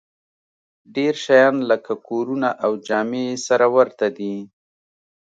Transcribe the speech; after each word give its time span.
ډېر 0.95 1.13
شیان 1.25 1.55
لکه 1.69 1.93
کورونه 2.07 2.49
او 2.63 2.71
جامې 2.87 3.23
یې 3.31 3.35
سره 3.47 3.65
ورته 3.75 4.07
دي 4.17 4.35